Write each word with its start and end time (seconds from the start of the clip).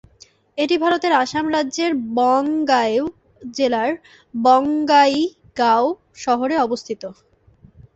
এটি 0.57 0.75
ভারতের 0.77 1.13
আসাম 1.23 1.45
রাজ্যের 1.49 1.91
বঙাইগাঁও 2.15 3.05
জেলার 3.51 3.91
বঙাইগাঁও 4.35 5.85
শহরে 6.17 6.55
অবস্থিত। 6.57 7.01